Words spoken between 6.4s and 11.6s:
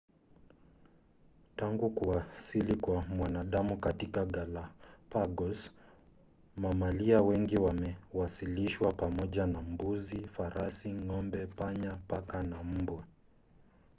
mamalia wengi wamewasilishwa pamoja na mbuzi farasi ng'ombe